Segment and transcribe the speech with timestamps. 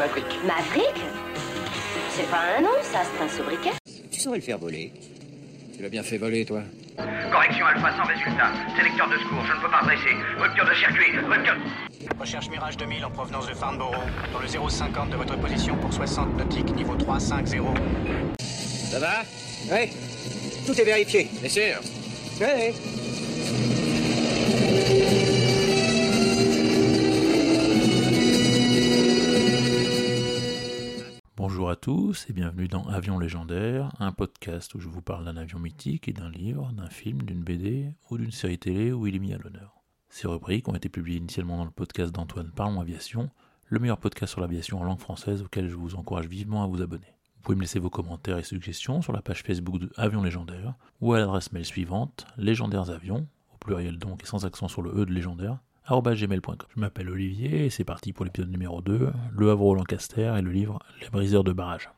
[0.00, 0.24] Maverick.
[0.46, 0.96] Maverick
[2.08, 3.72] C'est pas un nom, ça, c'est un sobriquet.
[4.10, 4.94] Tu saurais le faire voler.
[5.76, 6.62] Tu l'as bien fait voler, toi.
[7.30, 8.50] Correction alpha sans résultat.
[8.78, 10.16] Sélecteur de secours, je ne peux pas dresser.
[10.38, 11.54] Rupture de circuit, rupture...
[12.18, 13.92] Recherche Mirage 2000 en provenance de Farnborough,
[14.32, 17.76] dans le 050 de votre position pour 60 nautiques, niveau 350.
[18.90, 19.22] Ça va?
[19.70, 19.90] Ouais.
[20.64, 21.28] Tout est vérifié.
[21.42, 21.78] Bien sûr.
[22.40, 22.72] Ouais.
[31.50, 35.36] Bonjour à tous et bienvenue dans Avion légendaire, un podcast où je vous parle d'un
[35.36, 39.16] avion mythique et d'un livre, d'un film, d'une BD ou d'une série télé où il
[39.16, 39.82] est mis à l'honneur.
[40.10, 43.30] Ces rubriques ont été publiées initialement dans le podcast d'Antoine Parlons Aviation,
[43.66, 46.82] le meilleur podcast sur l'aviation en langue française auquel je vous encourage vivement à vous
[46.82, 47.16] abonner.
[47.34, 50.74] Vous pouvez me laisser vos commentaires et suggestions sur la page Facebook de Avion légendaire
[51.00, 54.92] ou à l'adresse mail suivante légendaires avions, au pluriel donc et sans accent sur le
[54.92, 55.58] E de légendaire,
[55.88, 56.56] gmail.com.
[56.74, 60.42] Je m'appelle Olivier et c'est parti pour l'épisode numéro 2, Le Havre au Lancaster et
[60.42, 61.90] le livre Les briseurs de barrage.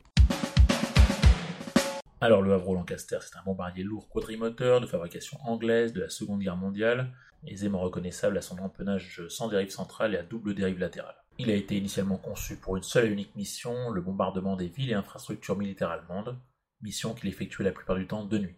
[2.21, 6.09] Alors le Havre au Lancaster, c'est un bombardier lourd quadrimoteur de fabrication anglaise de la
[6.09, 7.13] Seconde Guerre mondiale,
[7.47, 11.17] aisément reconnaissable à son empennage sans dérive centrale et à double dérive latérale.
[11.39, 14.91] Il a été initialement conçu pour une seule et unique mission, le bombardement des villes
[14.91, 16.39] et infrastructures militaires allemandes,
[16.81, 18.57] mission qu'il effectuait la plupart du temps de nuit.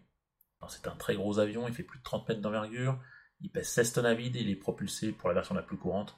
[0.67, 2.99] C'est un très gros avion, il fait plus de 30 mètres d'envergure,
[3.41, 5.77] il pèse 16 tonnes à vide et il est propulsé, pour la version la plus
[5.77, 6.15] courante,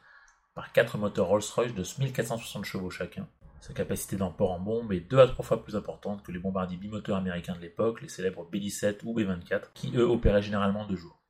[0.54, 3.28] par 4 moteurs Rolls-Royce de 1460 chevaux chacun.
[3.60, 6.78] Sa capacité d'emport en bombe est 2 à 3 fois plus importante que les bombardiers
[6.78, 11.22] bimoteurs américains de l'époque, les célèbres B-17 ou B-24, qui eux opéraient généralement de jour.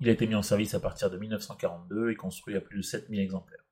[0.00, 2.82] Il a été mis en service à partir de 1942 et construit à plus de
[2.82, 3.64] 7000 exemplaires.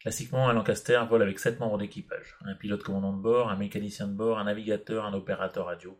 [0.00, 4.06] Classiquement, un Lancaster vole avec 7 membres d'équipage, un pilote commandant de bord, un mécanicien
[4.06, 5.98] de bord, un navigateur, un opérateur radio,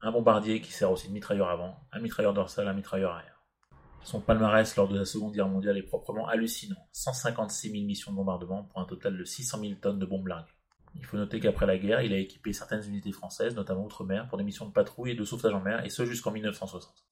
[0.00, 3.33] un bombardier qui sert aussi de mitrailleur avant, un mitrailleur dorsal, un mitrailleur arrière.
[4.04, 6.76] Son palmarès lors de la Seconde Guerre mondiale est proprement hallucinant.
[6.92, 10.52] 156 000 missions de bombardement pour un total de 600 000 tonnes de bombes larguées.
[10.94, 14.36] Il faut noter qu'après la guerre, il a équipé certaines unités françaises, notamment outre-mer, pour
[14.36, 17.06] des missions de patrouille et de sauvetage en mer, et ce jusqu'en 1960.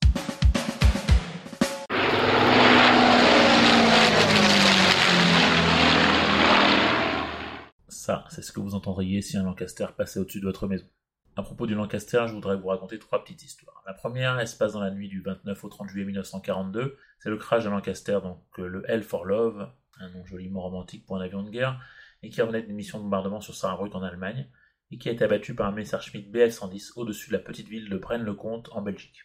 [7.88, 10.86] Ça, c'est ce que vous entendriez si un Lancaster passait au-dessus de votre maison.
[11.34, 13.82] À propos du Lancaster, je voudrais vous raconter trois petites histoires.
[13.86, 16.98] La première, elle se passe dans la nuit du 29 au 30 juillet 1942.
[17.20, 19.66] C'est le crash d'un Lancaster, donc euh, le Hell for Love,
[19.98, 21.80] un nom joliment romantique pour un avion de guerre,
[22.22, 24.46] et qui revenait d'une mission de bombardement sur Saarbrück en Allemagne,
[24.90, 27.96] et qui a été abattu par un Messerschmitt Bf-110 au-dessus de la petite ville de
[27.96, 29.24] Braine-le-Comte en Belgique.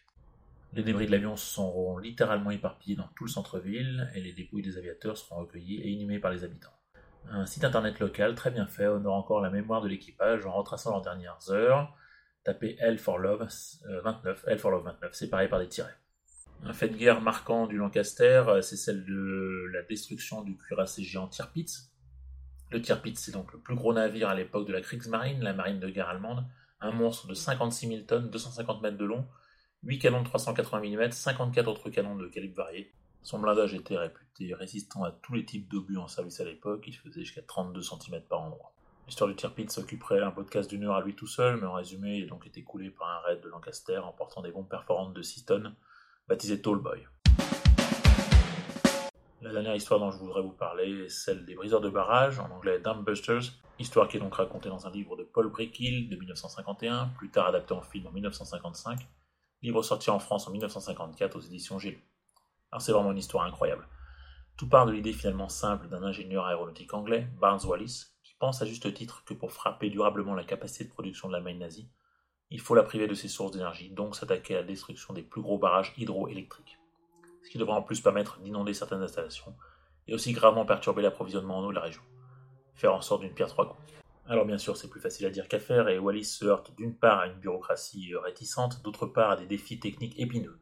[0.71, 4.77] Les débris de l'avion seront littéralement éparpillés dans tout le centre-ville, et les dépouilles des
[4.77, 6.71] aviateurs seront recueillies et inhumées par les habitants.
[7.31, 10.91] Un site internet local très bien fait honore encore la mémoire de l'équipage en retraçant
[10.91, 11.93] leurs dernières heures.
[12.43, 13.47] Tapez L for Love
[13.89, 15.95] euh, 29, L for Love 29, séparé par des tirets.
[16.63, 21.03] Un fait de guerre marquant du Lancaster, euh, c'est celle de la destruction du cuirassé
[21.03, 21.91] géant Tirpitz.
[22.71, 25.79] Le Tirpitz, c'est donc le plus gros navire à l'époque de la Kriegsmarine, la marine
[25.79, 26.45] de guerre allemande,
[26.79, 29.27] un monstre de 56 000 tonnes, 250 mètres de long,
[29.83, 32.93] 8 canons de 380 mm, 54 autres canons de calibre varié.
[33.27, 36.95] Son blindage était réputé résistant à tous les types d'obus en service à l'époque, il
[36.95, 38.71] faisait jusqu'à 32 cm par endroit.
[39.05, 42.19] L'histoire du Tirpitz s'occuperait un podcast d'une heure à lui tout seul, mais en résumé,
[42.19, 45.13] il a donc été coulé par un raid de Lancaster en portant des bombes perforantes
[45.13, 45.75] de 6 tonnes,
[46.29, 47.05] baptisé Tallboy.
[49.41, 52.49] La dernière histoire dont je voudrais vous parler est celle des briseurs de barrage, en
[52.49, 57.07] anglais Dumbusters, histoire qui est donc racontée dans un livre de Paul Brickhill de 1951,
[57.17, 59.05] plus tard adapté en film en 1955,
[59.63, 62.06] livre sorti en France en 1954 aux éditions Gélu.
[62.71, 63.87] Alors c'est vraiment une histoire incroyable.
[64.57, 68.65] Tout part de l'idée finalement simple d'un ingénieur aéronautique anglais, Barnes Wallis, qui pense à
[68.65, 71.89] juste titre que pour frapper durablement la capacité de production de l'Allemagne nazie,
[72.49, 75.41] il faut la priver de ses sources d'énergie, donc s'attaquer à la destruction des plus
[75.41, 76.77] gros barrages hydroélectriques.
[77.43, 79.55] Ce qui devrait en plus permettre d'inonder certaines installations,
[80.07, 82.01] et aussi gravement perturber l'approvisionnement en eau de la région.
[82.73, 83.83] Faire en sorte d'une pierre trois coups.
[84.27, 86.97] Alors bien sûr, c'est plus facile à dire qu'à faire, et Wallis se heurte d'une
[86.97, 90.59] part à une bureaucratie réticente, d'autre part à des défis techniques épineux.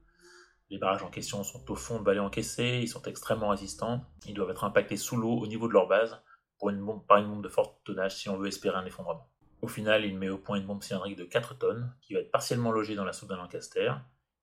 [0.71, 4.33] Les barrages en question sont au fond de vallées encaissées, ils sont extrêmement résistants, ils
[4.33, 6.19] doivent être impactés sous l'eau au niveau de leur base
[6.59, 9.29] par une bombe de fort tonnage si on veut espérer un effondrement.
[9.61, 12.31] Au final, il met au point une bombe cylindrique de 4 tonnes qui va être
[12.31, 13.91] partiellement logée dans la soupe d'un Lancaster,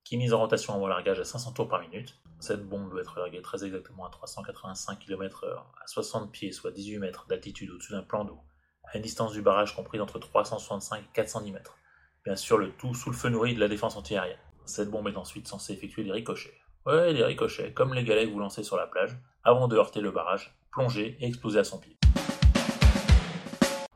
[0.04, 2.20] qui est mise en rotation avant largage à 500 tours par minute.
[2.38, 6.98] Cette bombe doit être larguée très exactement à 385 km/h, à 60 pieds, soit 18
[6.98, 8.40] mètres d'altitude au-dessus d'un plan d'eau,
[8.84, 11.76] à une distance du barrage comprise entre 365 et 410 mètres.
[12.24, 14.38] Bien sûr, le tout sous le feu nourri de la défense antiaérienne.
[14.64, 16.54] Cette bombe est ensuite censée effectuer des ricochets.
[16.86, 20.00] Ouais, des ricochets, comme les galets que vous lancez sur la plage, avant de heurter
[20.00, 21.96] le barrage, plonger et exploser à son pied.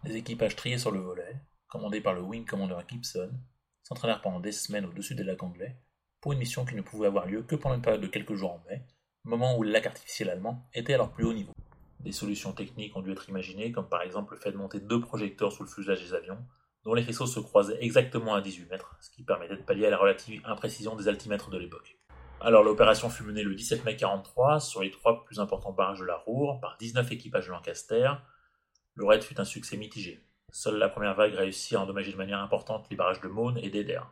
[0.04, 1.36] Les équipages triés sur le volet,
[1.68, 3.30] commandés par le Wing Commander Gibson,
[3.82, 5.76] s'entraînèrent pendant des semaines au-dessus des lacs anglais,
[6.20, 8.52] pour une mission qui ne pouvait avoir lieu que pendant une période de quelques jours
[8.52, 8.84] en mai,
[9.24, 11.52] moment où le lac artificiel allemand était à leur plus haut niveau.
[12.00, 15.00] Des solutions techniques ont dû être imaginées, comme par exemple le fait de monter deux
[15.00, 16.38] projecteurs sous le fuselage des avions,
[16.86, 19.90] dont les faisceaux se croisaient exactement à 18 mètres, ce qui permettait de pallier à
[19.90, 21.98] la relative imprécision des altimètres de l'époque.
[22.40, 26.04] Alors l'opération fut menée le 17 mai 43 sur les trois plus importants barrages de
[26.04, 28.12] la Roure par 19 équipages de Lancaster.
[28.94, 30.24] Le raid fut un succès mitigé.
[30.52, 33.68] Seule la première vague réussit à endommager de manière importante les barrages de Maune et
[33.68, 34.02] d'Eder.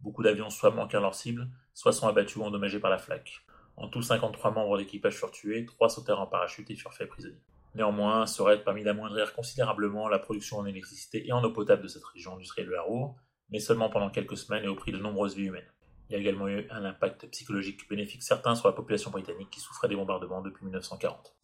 [0.00, 3.46] Beaucoup d'avions soit manquèrent leur cible, soit sont abattus ou endommagés par la flaque.
[3.78, 7.40] En tout, 53 membres d'équipage furent tués, 3 sautèrent en parachute et furent faits prisonniers.
[7.74, 11.88] Néanmoins, ce raid permit d'amoindrir considérablement la production en électricité et en eau potable de
[11.88, 13.14] cette région industrielle de la Roure,
[13.50, 15.72] mais seulement pendant quelques semaines et au prix de nombreuses vies humaines.
[16.08, 19.60] Il y a également eu un impact psychologique bénéfique certain sur la population britannique qui
[19.60, 21.36] souffrait des bombardements depuis 1940.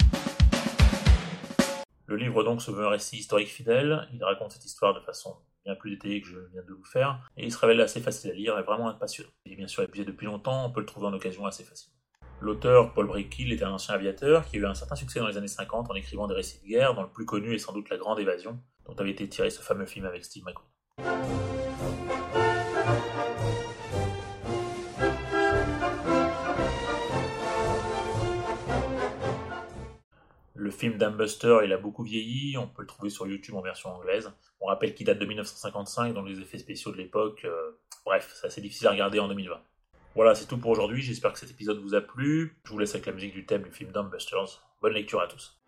[2.06, 5.36] Le livre donc se veut un récit historique fidèle, il raconte cette histoire de façon
[5.64, 8.30] bien plus détaillée que je viens de vous faire, et il se révèle assez facile
[8.30, 9.30] à lire et vraiment passionnant.
[9.44, 11.95] Il est bien sûr épuisé depuis longtemps, on peut le trouver en occasion assez facilement.
[12.42, 15.38] L'auteur, Paul Brickhill, était un ancien aviateur qui a eu un certain succès dans les
[15.38, 17.88] années 50 en écrivant des récits de guerre, dont le plus connu est sans doute
[17.88, 20.66] La Grande Évasion, dont avait été tiré ce fameux film avec Steve McQueen.
[30.54, 33.88] Le film Dambuster, il a beaucoup vieilli, on peut le trouver sur YouTube en version
[33.88, 34.30] anglaise.
[34.60, 38.48] On rappelle qu'il date de 1955, donc les effets spéciaux de l'époque, euh, bref, c'est
[38.48, 39.58] assez difficile à regarder en 2020.
[40.16, 41.02] Voilà, c'est tout pour aujourd'hui.
[41.02, 42.56] J'espère que cet épisode vous a plu.
[42.64, 44.62] Je vous laisse avec la musique du thème du film Dumbusters.
[44.80, 45.60] Bonne lecture à tous.